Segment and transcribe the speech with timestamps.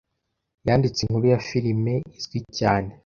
[0.67, 2.91] yanditse inkuru ya firime izwi cyane